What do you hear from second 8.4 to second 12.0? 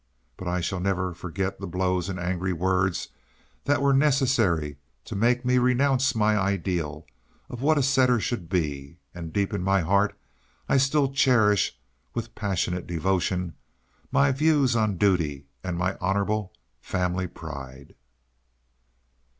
be; and deep in my heart I still cherish,